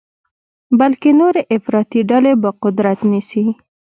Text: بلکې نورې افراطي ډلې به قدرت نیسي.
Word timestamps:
بلکې 0.79 1.09
نورې 1.19 1.41
افراطي 1.55 2.01
ډلې 2.09 2.33
به 2.41 2.49
قدرت 2.63 2.99
نیسي. 3.11 3.45